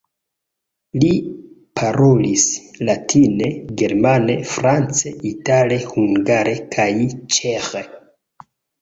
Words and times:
Li 1.03 1.11
parolis 1.81 2.45
latine, 2.91 3.51
germane, 3.83 4.39
france, 4.55 5.15
itale, 5.35 5.81
hungare 5.95 6.61
kaj 6.77 6.91
ĉeĥe. 7.39 7.89